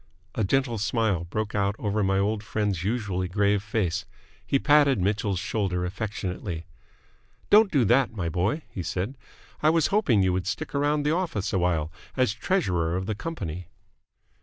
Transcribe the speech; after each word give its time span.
A 0.33 0.43
gentle 0.43 0.79
smile 0.79 1.25
broke 1.25 1.53
out 1.53 1.75
over 1.77 2.01
my 2.03 2.17
old 2.17 2.41
friend's 2.41 2.83
usually 2.83 3.27
grave 3.27 3.61
face. 3.61 4.05
He 4.43 4.57
patted 4.57 4.99
Mitchell's 4.99 5.37
shoulder 5.37 5.85
affectionately. 5.85 6.65
"Don't 7.51 7.71
do 7.71 7.85
that, 7.85 8.11
my 8.11 8.27
boy," 8.27 8.63
he 8.67 8.81
said. 8.81 9.15
"I 9.61 9.69
was 9.69 9.87
hoping 9.93 10.23
you 10.23 10.33
would 10.33 10.47
stick 10.47 10.73
around 10.73 11.03
the 11.03 11.13
office 11.13 11.53
awhile 11.53 11.91
as 12.17 12.33
treasurer 12.33 12.95
of 12.97 13.05
the 13.05 13.13
company." 13.13 13.67